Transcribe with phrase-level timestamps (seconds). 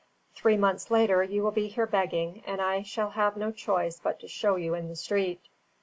[0.33, 4.19] Three months later you will be here begging, and I shall have no choice but
[4.21, 5.47] to show you in the street."